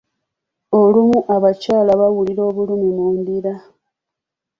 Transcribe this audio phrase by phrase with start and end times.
[0.81, 3.53] Olumu abakyala bawulira obulumi mu ndira.